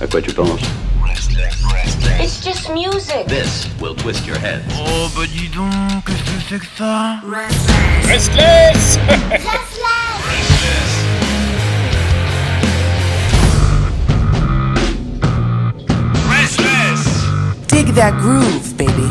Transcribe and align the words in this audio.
À 0.00 0.06
quoi 0.06 0.20
tu 0.20 0.32
penses 0.32 0.60
It's 2.20 2.44
just 2.44 2.70
music. 2.70 3.26
This 3.26 3.68
will 3.80 3.94
twist 3.94 4.26
your 4.26 4.38
head. 4.38 4.62
Oh 4.76 5.08
bah 5.14 5.26
dis 5.26 5.48
donc, 5.48 6.04
qu'est-ce 6.06 6.22
que 6.22 6.40
c'est 6.48 6.58
que 6.58 6.66
ça 6.76 7.20
Restless 7.24 8.98
Dig 17.68 17.94
that 17.94 18.12
groove, 18.20 18.74
baby. 18.76 19.08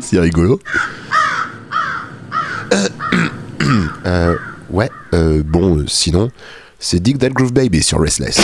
C'est 0.00 0.18
rigolo. 0.18 0.60
Euh, 2.72 2.88
euh, 4.06 4.36
ouais, 4.70 4.90
euh, 5.14 5.42
bon, 5.44 5.78
euh, 5.78 5.84
sinon, 5.86 6.30
c'est 6.78 7.00
Dig 7.00 7.18
That 7.18 7.30
Groove 7.30 7.52
Baby 7.52 7.82
sur 7.82 8.00
Restless. 8.00 8.40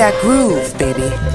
That 0.00 0.18
groove, 0.22 0.78
baby. 0.78 1.29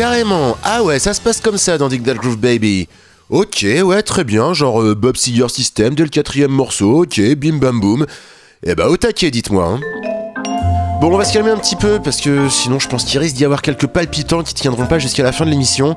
Carrément. 0.00 0.56
Ah 0.64 0.82
ouais, 0.82 0.98
ça 0.98 1.12
se 1.12 1.20
passe 1.20 1.42
comme 1.42 1.58
ça 1.58 1.76
dans 1.76 1.88
Dig 1.88 2.02
That 2.02 2.14
Groove 2.14 2.38
Baby. 2.38 2.88
Ok, 3.28 3.66
ouais, 3.84 4.02
très 4.02 4.24
bien, 4.24 4.54
genre 4.54 4.80
euh, 4.80 4.94
Bob 4.94 5.18
Seger 5.18 5.50
System 5.50 5.94
dès 5.94 6.04
le 6.04 6.08
quatrième 6.08 6.50
morceau, 6.50 7.02
ok, 7.02 7.20
bim 7.36 7.58
bam 7.58 7.78
boum. 7.78 8.06
Eh 8.64 8.74
bah 8.74 8.88
au 8.88 8.96
taquet, 8.96 9.30
dites-moi. 9.30 9.66
hein. 9.66 9.80
Bon, 11.02 11.12
on 11.12 11.18
va 11.18 11.24
se 11.26 11.34
calmer 11.34 11.50
un 11.50 11.58
petit 11.58 11.76
peu 11.76 12.00
parce 12.02 12.22
que 12.22 12.48
sinon 12.48 12.78
je 12.78 12.88
pense 12.88 13.04
qu'il 13.04 13.20
risque 13.20 13.36
d'y 13.36 13.44
avoir 13.44 13.60
quelques 13.60 13.88
palpitants 13.88 14.42
qui 14.42 14.54
tiendront 14.54 14.86
pas 14.86 14.98
jusqu'à 14.98 15.22
la 15.22 15.32
fin 15.32 15.44
de 15.44 15.50
l'émission. 15.50 15.94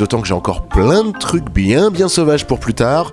D'autant 0.00 0.22
que 0.22 0.28
j'ai 0.28 0.32
encore 0.32 0.62
plein 0.62 1.04
de 1.04 1.12
trucs 1.12 1.50
bien 1.50 1.90
bien 1.90 2.08
sauvages 2.08 2.46
pour 2.46 2.58
plus 2.58 2.72
tard. 2.72 3.10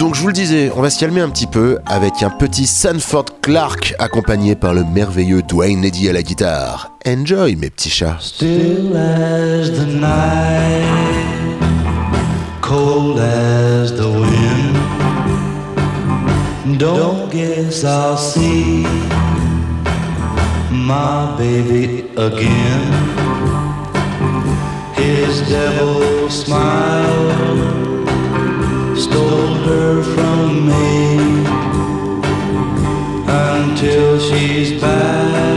Donc 0.00 0.16
je 0.16 0.20
vous 0.20 0.26
le 0.26 0.32
disais, 0.32 0.72
on 0.74 0.82
va 0.82 0.90
se 0.90 0.98
calmer 0.98 1.20
un 1.20 1.28
petit 1.28 1.46
peu 1.46 1.78
avec 1.86 2.24
un 2.24 2.30
petit 2.30 2.66
Sanford 2.66 3.26
Clark 3.40 3.94
accompagné 4.00 4.56
par 4.56 4.74
le 4.74 4.82
merveilleux 4.82 5.42
Dwayne 5.42 5.84
Eddy 5.84 6.08
à 6.08 6.12
la 6.12 6.24
guitare. 6.24 6.90
Enjoy 7.06 7.54
mes 7.54 7.70
petits 7.70 7.88
chats. 7.88 8.18
His 25.04 25.46
devil 25.50 26.30
smile 26.30 27.28
stole 28.96 29.54
her 29.68 30.02
from 30.02 30.66
me 30.66 31.18
until 33.28 34.18
she's 34.18 34.80
back 34.80 35.53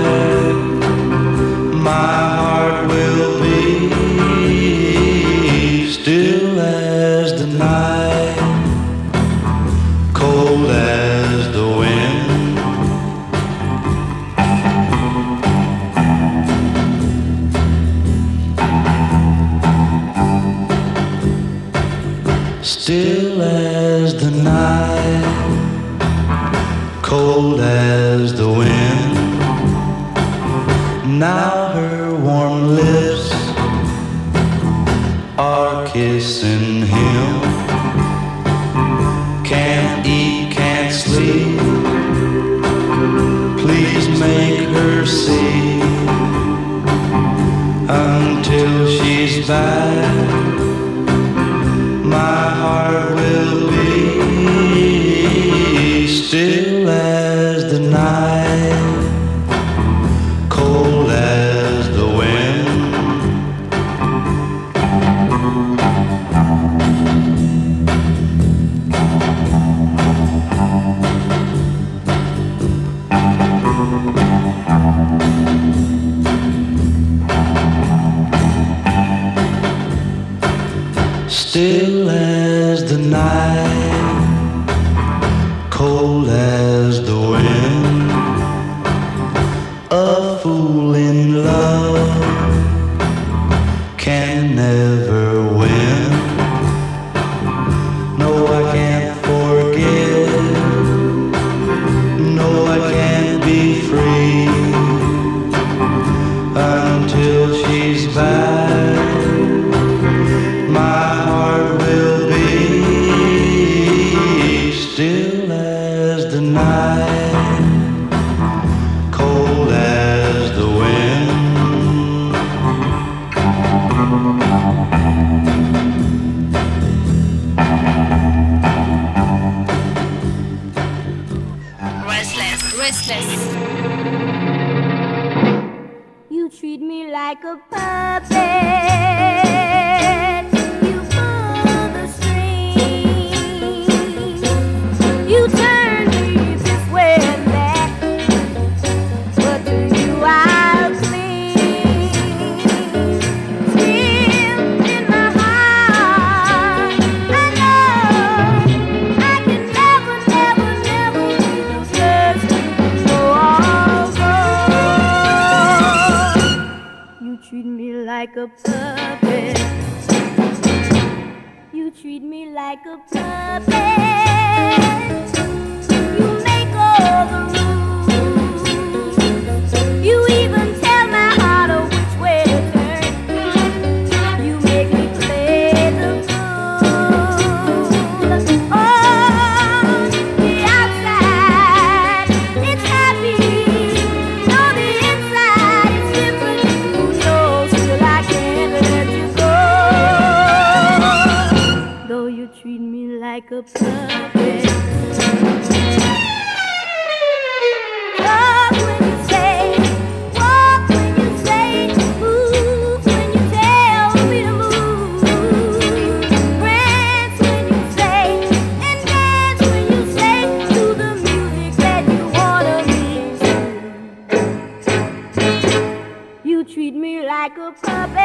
like 227.48 227.58
a 227.60 227.72
puppet. 227.72 228.18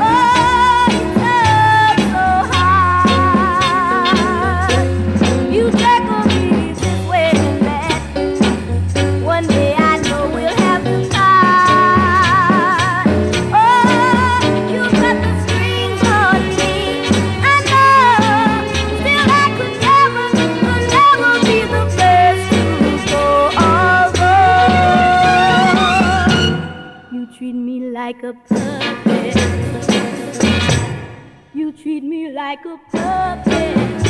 Oh, 0.00 0.25
like 32.56 32.64
a 32.64 32.78
puppet. 32.90 34.05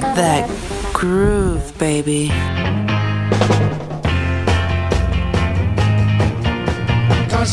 That 0.00 0.48
groove, 0.92 1.76
baby. 1.78 2.28
Quand 7.28 7.46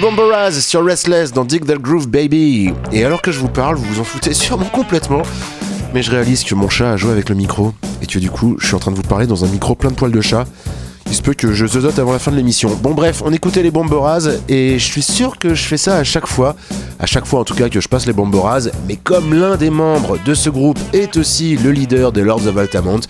Bomberaz 0.00 0.52
sur 0.62 0.82
Restless 0.82 1.30
dans 1.30 1.44
Dig 1.44 1.66
That 1.66 1.76
Groove 1.76 2.08
Baby. 2.08 2.72
Et 2.90 3.04
alors 3.04 3.20
que 3.20 3.30
je 3.30 3.38
vous 3.38 3.48
parle, 3.48 3.76
vous 3.76 3.84
vous 3.84 4.00
en 4.00 4.04
foutez 4.04 4.32
sûrement 4.32 4.64
complètement. 4.64 5.20
Mais 5.92 6.02
je 6.02 6.10
réalise 6.10 6.42
que 6.42 6.54
mon 6.54 6.70
chat 6.70 6.92
a 6.92 6.96
joué 6.96 7.12
avec 7.12 7.28
le 7.28 7.34
micro 7.34 7.74
et 8.00 8.06
que 8.06 8.18
du 8.18 8.30
coup, 8.30 8.56
je 8.58 8.66
suis 8.66 8.74
en 8.74 8.78
train 8.78 8.92
de 8.92 8.96
vous 8.96 9.02
parler 9.02 9.26
dans 9.26 9.44
un 9.44 9.48
micro 9.48 9.74
plein 9.74 9.90
de 9.90 9.96
poils 9.96 10.10
de 10.10 10.20
chat. 10.22 10.46
Il 11.06 11.14
se 11.14 11.20
peut 11.20 11.34
que 11.34 11.52
je 11.52 11.66
zozote 11.66 11.98
avant 11.98 12.12
la 12.12 12.18
fin 12.18 12.30
de 12.30 12.36
l'émission. 12.36 12.70
Bon 12.82 12.94
bref, 12.94 13.20
on 13.26 13.32
écoutait 13.32 13.62
les 13.62 13.70
Bomberaz 13.70 14.40
et 14.48 14.78
je 14.78 14.84
suis 14.84 15.02
sûr 15.02 15.38
que 15.38 15.54
je 15.54 15.64
fais 15.64 15.76
ça 15.76 15.96
à 15.96 16.04
chaque 16.04 16.26
fois. 16.26 16.56
À 17.00 17.06
chaque 17.06 17.24
fois 17.24 17.40
en 17.40 17.44
tout 17.44 17.54
cas 17.54 17.70
que 17.70 17.80
je 17.80 17.88
passe 17.88 18.06
les 18.06 18.12
Bomberaz. 18.12 18.70
Mais 18.86 18.96
comme 18.96 19.32
l'un 19.32 19.56
des 19.56 19.70
membres 19.70 20.18
de 20.24 20.34
ce 20.34 20.50
groupe 20.50 20.78
est 20.92 21.16
aussi 21.16 21.56
le 21.56 21.70
leader 21.70 22.12
des 22.12 22.22
Lords 22.22 22.46
of 22.46 22.58
Altamont, 22.58 23.00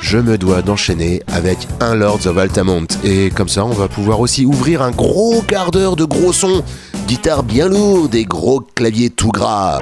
je 0.00 0.18
me 0.18 0.36
dois 0.36 0.60
d'enchaîner 0.60 1.22
avec 1.28 1.66
un 1.80 1.94
Lords 1.94 2.26
of 2.26 2.36
Altamont. 2.36 2.86
Et 3.04 3.30
comme 3.30 3.48
ça, 3.48 3.64
on 3.64 3.72
va 3.72 3.88
pouvoir 3.88 4.20
aussi 4.20 4.44
ouvrir 4.44 4.82
un 4.82 4.90
gros 4.90 5.40
quart 5.40 5.70
d'heure 5.70 5.96
de 5.96 6.04
gros 6.04 6.34
sons. 6.34 6.62
Guitare 7.06 7.42
bien 7.42 7.68
lourde 7.68 8.14
et 8.14 8.24
gros 8.24 8.60
clavier 8.60 9.08
tout 9.08 9.30
gras. 9.30 9.78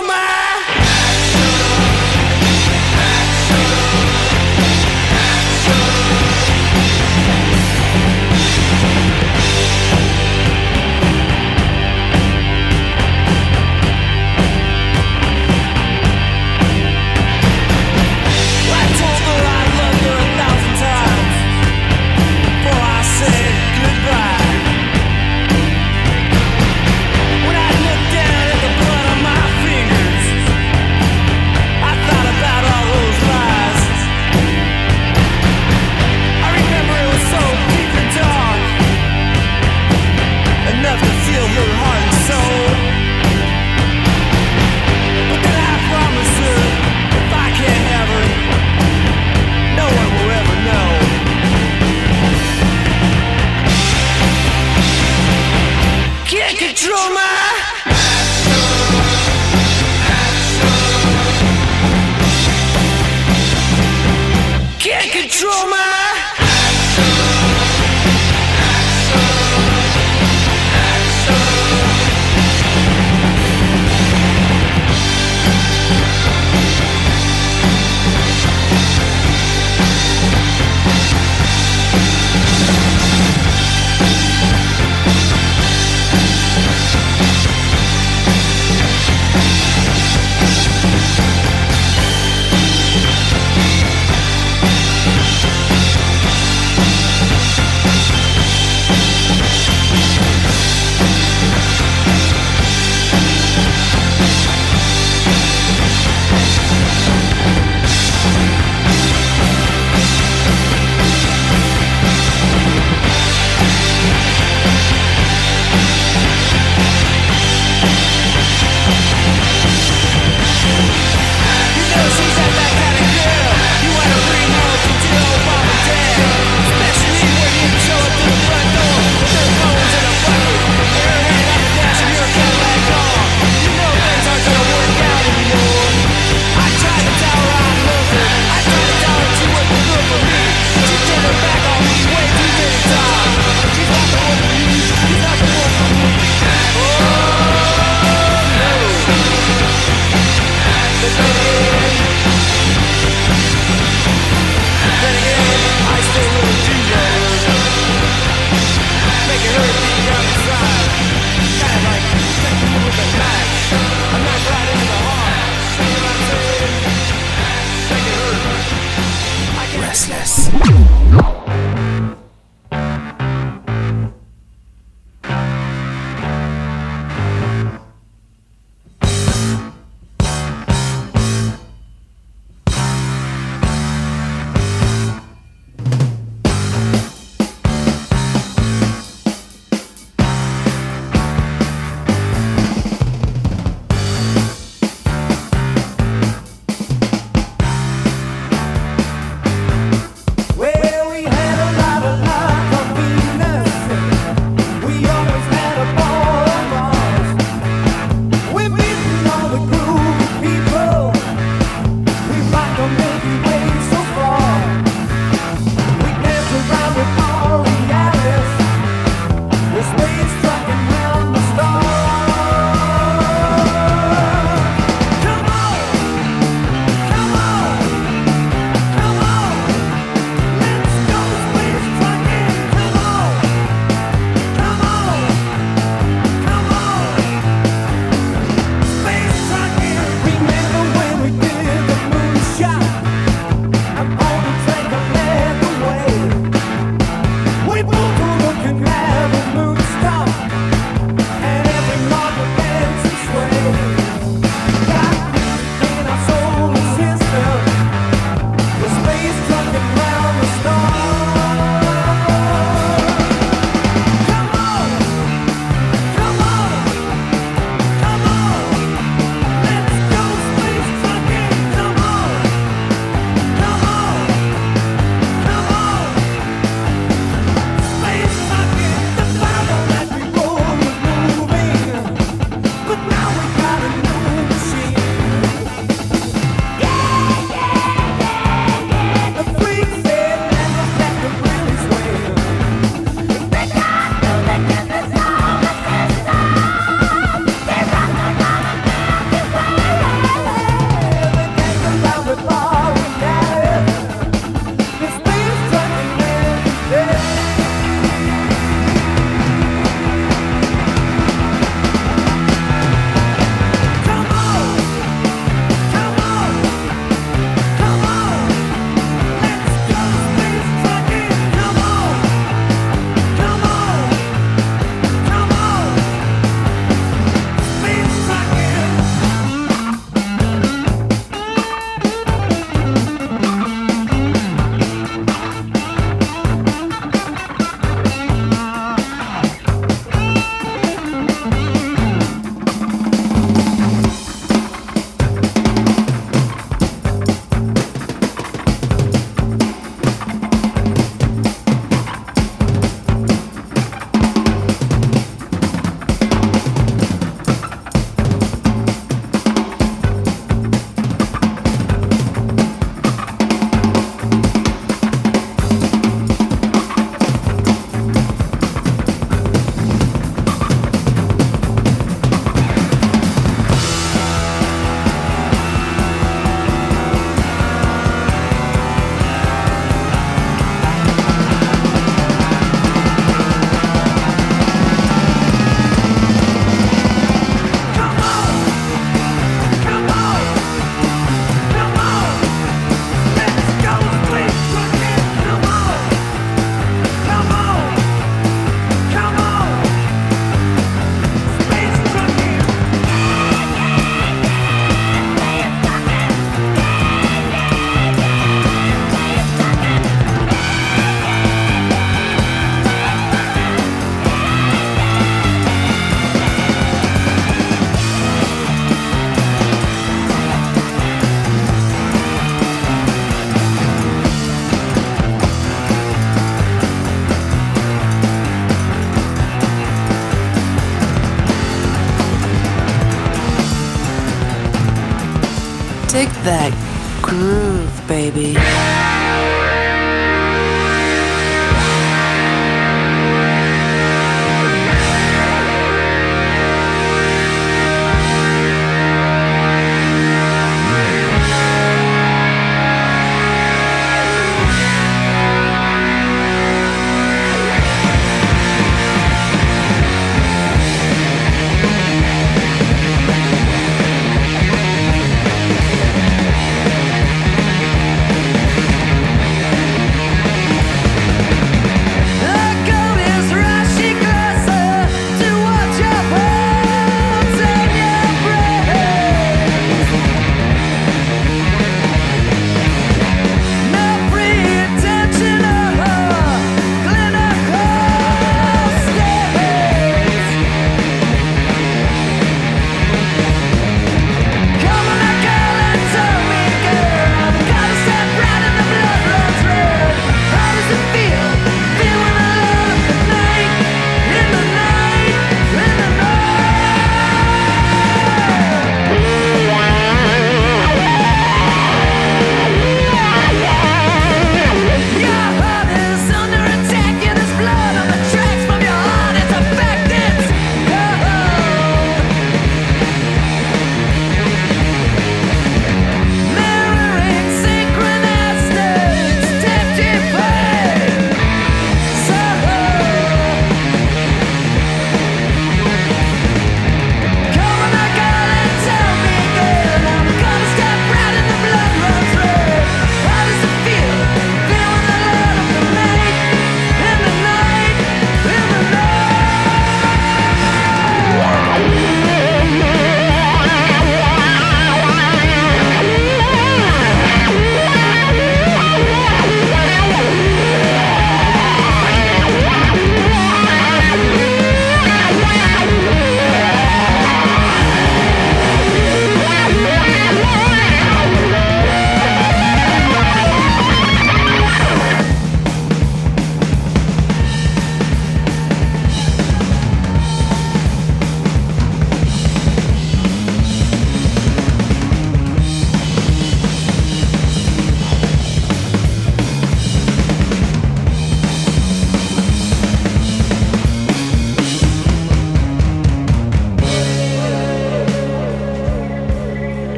My. 0.00 0.31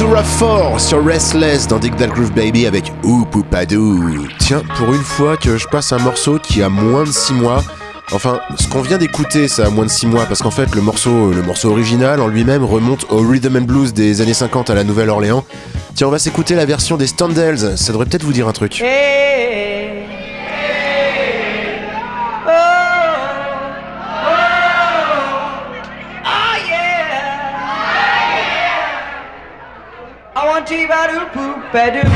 Datura 0.00 0.22
4 0.22 0.80
sur 0.80 1.04
Restless 1.04 1.68
dans 1.68 1.78
Dig 1.78 1.94
That 1.96 2.06
Groove 2.06 2.32
Baby 2.32 2.64
avec 2.64 2.90
Oupoupadou. 3.02 4.28
Tiens, 4.38 4.62
pour 4.78 4.94
une 4.94 5.02
fois 5.02 5.36
que 5.36 5.58
je 5.58 5.68
passe 5.68 5.92
un 5.92 5.98
morceau 5.98 6.38
qui 6.38 6.62
a 6.62 6.70
moins 6.70 7.04
de 7.04 7.10
6 7.10 7.34
mois. 7.34 7.62
Enfin, 8.10 8.40
ce 8.58 8.66
qu'on 8.66 8.80
vient 8.80 8.96
d'écouter, 8.96 9.46
ça 9.46 9.66
a 9.66 9.68
moins 9.68 9.84
de 9.84 9.90
6 9.90 10.06
mois 10.06 10.24
parce 10.24 10.40
qu'en 10.40 10.50
fait, 10.50 10.74
le 10.74 10.80
morceau, 10.80 11.32
le 11.32 11.42
morceau 11.42 11.70
original 11.70 12.22
en 12.22 12.28
lui-même 12.28 12.64
remonte 12.64 13.04
au 13.10 13.18
rhythm 13.18 13.56
and 13.56 13.66
blues 13.66 13.92
des 13.92 14.22
années 14.22 14.32
50 14.32 14.70
à 14.70 14.74
la 14.74 14.84
Nouvelle-Orléans. 14.84 15.44
Tiens, 15.94 16.08
on 16.08 16.10
va 16.10 16.18
s'écouter 16.18 16.54
la 16.54 16.64
version 16.64 16.96
des 16.96 17.06
Standells, 17.06 17.76
ça 17.76 17.92
devrait 17.92 18.06
peut-être 18.06 18.24
vous 18.24 18.32
dire 18.32 18.48
un 18.48 18.52
truc. 18.52 18.80
Hey, 18.80 19.29
better 31.72 32.09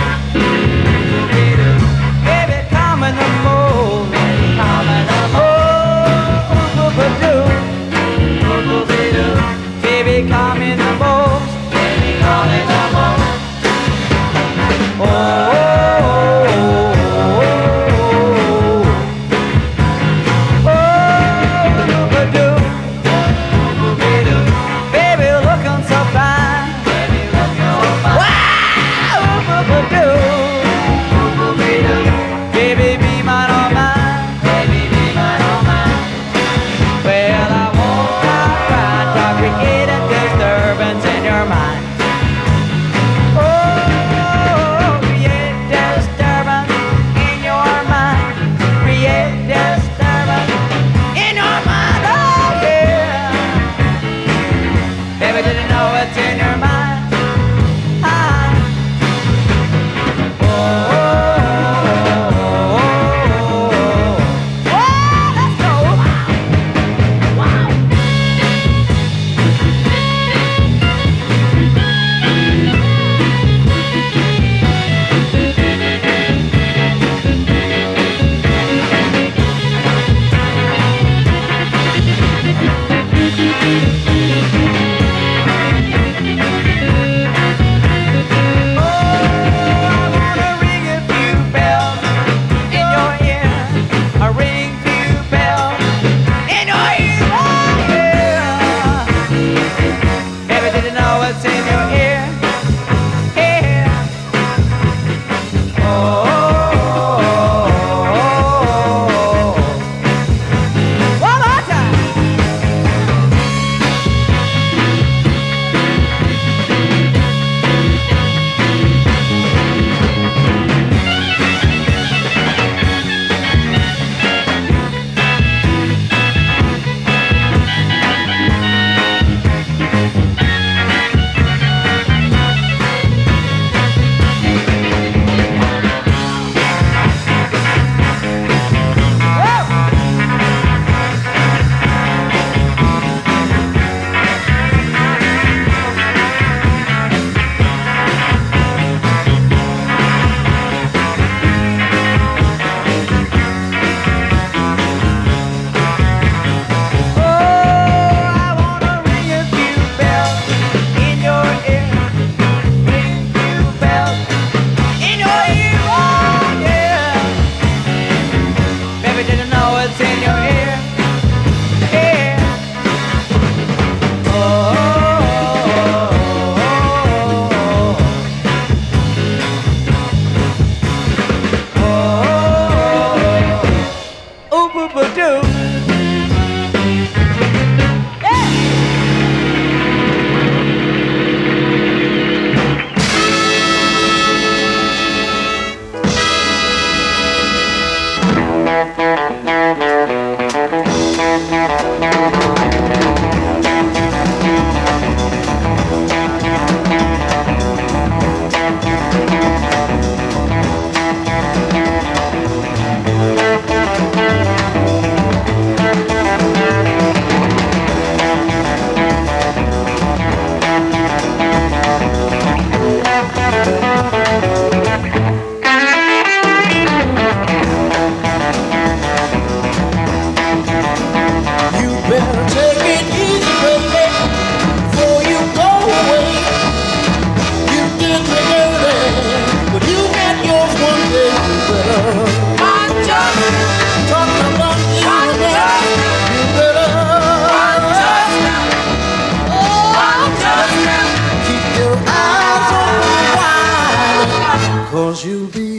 you'll 255.24 255.48
be 255.48 255.73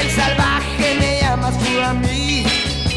El 0.00 0.10
salvaje 0.10 0.94
me 0.98 1.20
llamas 1.20 1.58
tú 1.58 1.80
a 1.80 1.94
mí 1.94 2.44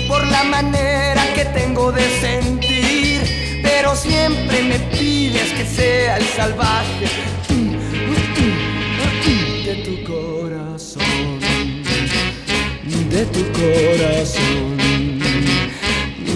por 0.07 0.25
la 0.27 0.43
manera 0.43 1.23
que 1.33 1.45
tengo 1.45 1.91
de 1.91 2.07
sentir, 2.19 3.61
pero 3.63 3.95
siempre 3.95 4.63
me 4.63 4.79
pides 4.95 5.53
que 5.53 5.65
sea 5.65 6.17
el 6.17 6.25
salvaje 6.25 7.07
de 9.65 9.75
tu 9.83 10.03
corazón, 10.03 11.39
de 13.09 13.25
tu 13.25 13.43
corazón, 13.53 14.77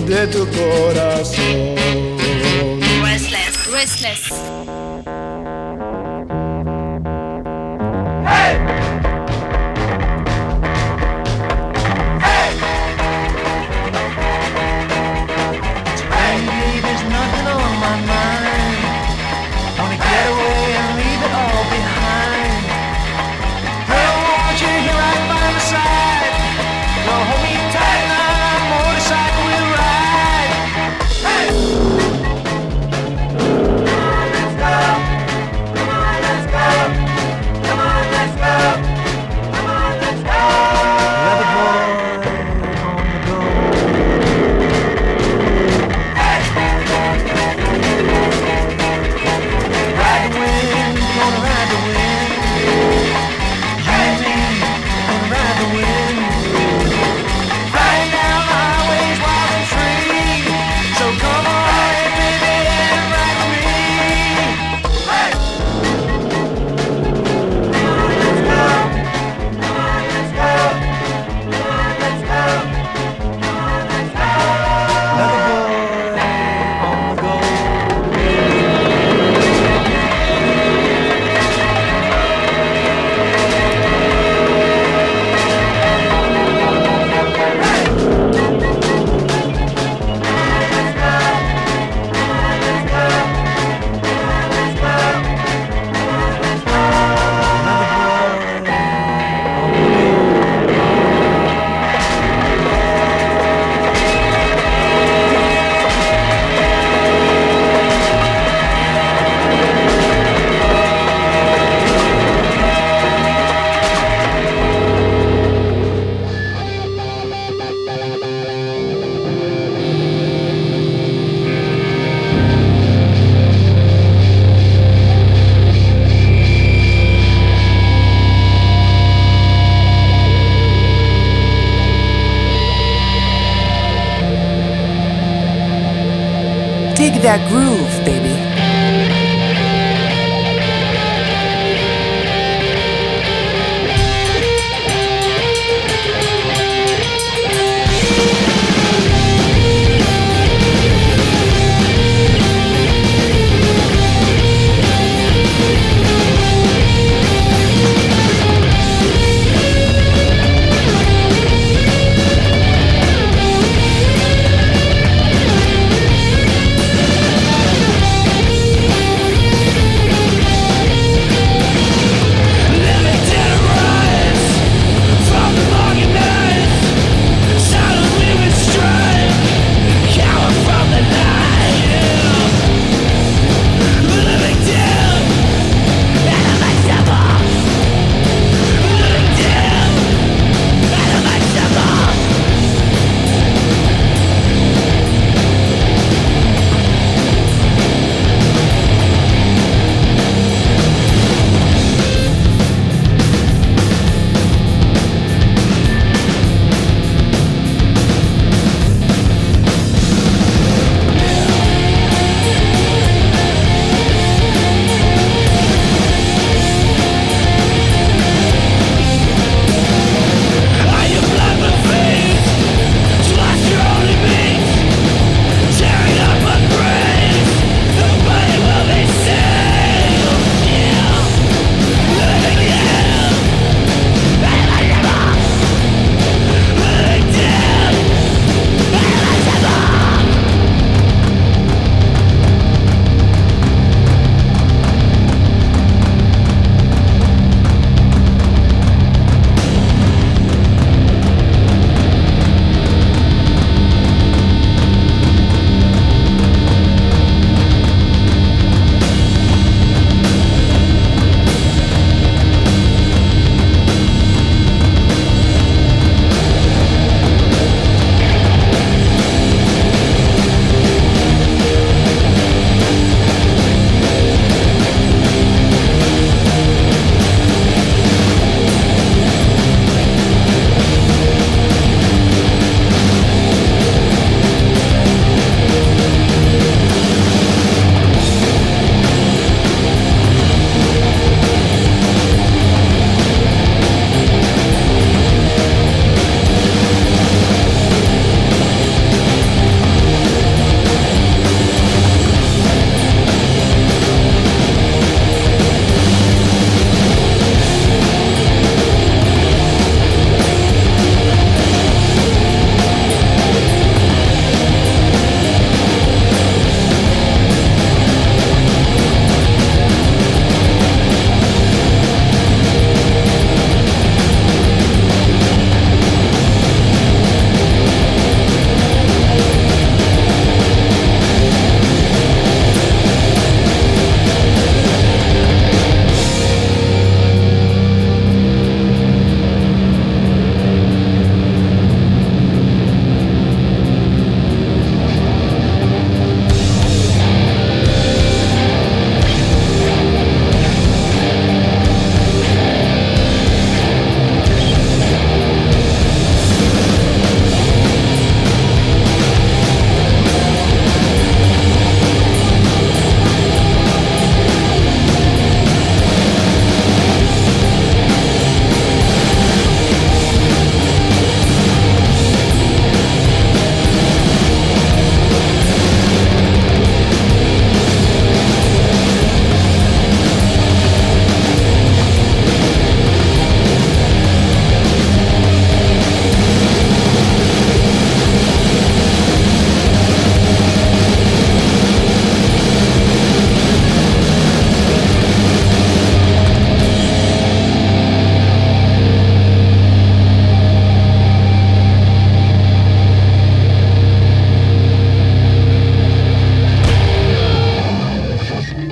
de 0.07 0.27
tu 0.27 0.47
corazón. 0.47 1.75
Restless, 3.03 3.67
restless. 3.71 4.31
Hey! 8.47 8.96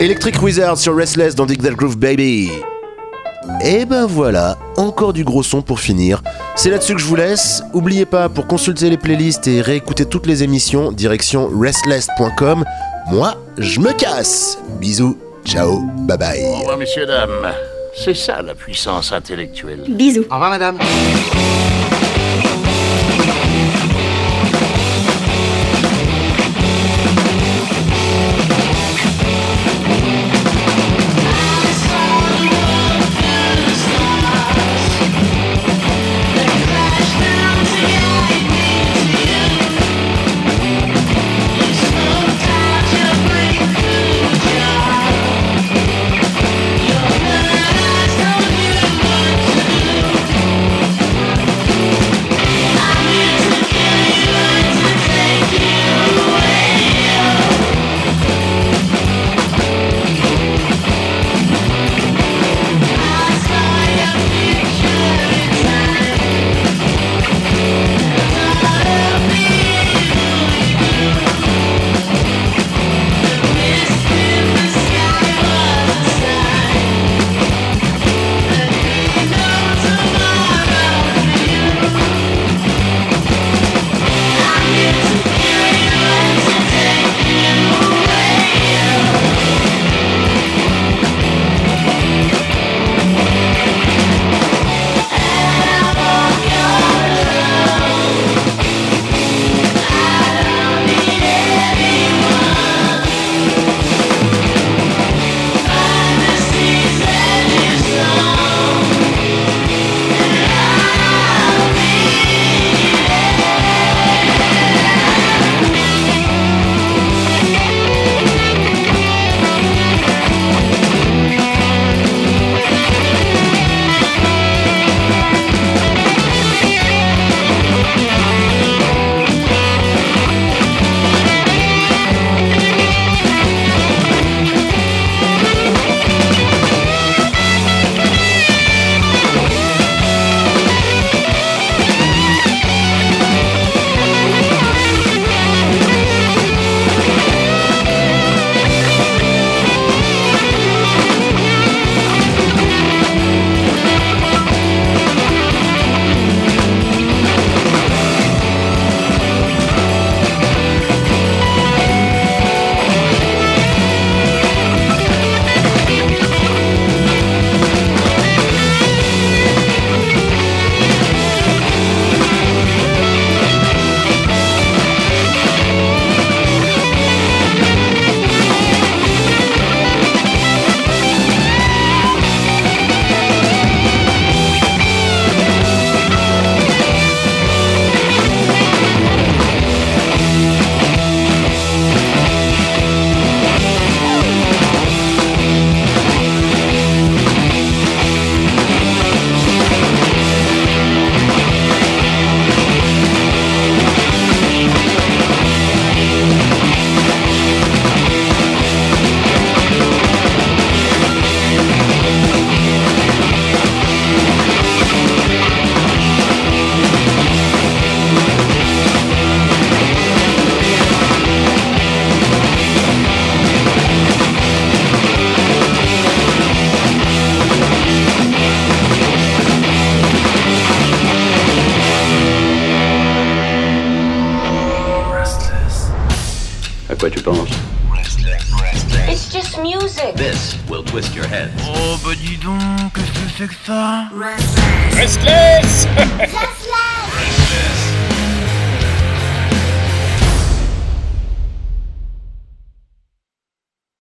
Electric 0.06 0.40
Wizard 0.44 0.78
sur 0.78 0.96
Restless 0.96 1.34
dans 1.34 1.48
Dig 1.48 1.64
That 1.64 1.72
Groove 1.72 1.98
Baby. 1.98 2.52
Et 3.64 3.86
ben 3.86 4.06
voilà, 4.06 4.56
encore 4.78 5.14
du 5.14 5.24
gros 5.24 5.42
son 5.42 5.64
pour 5.64 5.80
finir. 5.80 6.22
C'est 6.56 6.70
là-dessus 6.70 6.94
que 6.94 7.02
je 7.02 7.08
vous 7.08 7.16
laisse. 7.16 7.64
Oubliez 7.74 8.06
pas, 8.06 8.30
pour 8.30 8.46
consulter 8.46 8.92
les 8.92 8.98
playlists 8.98 9.48
et 9.48 9.62
réécouter 9.62 10.06
toutes 10.06 10.28
les 10.28 10.44
émissions, 10.44 10.92
direction 10.92 11.50
restless.com. 11.60 12.66
Moi, 13.10 13.34
je 13.58 13.80
me 13.80 13.94
casse. 13.94 14.60
Bisous, 14.80 15.18
ciao, 15.44 15.80
bye 16.02 16.20
bye. 16.20 16.44
Au 16.46 16.60
revoir, 16.60 16.78
messieurs, 16.78 17.08
dames. 17.08 17.52
C'est 17.96 18.16
ça 18.16 18.44
la 18.44 18.54
puissance 18.54 19.12
intellectuelle. 19.12 19.86
Bisous. 19.88 20.26
Au 20.30 20.36
revoir, 20.36 20.52
madame. 20.52 20.78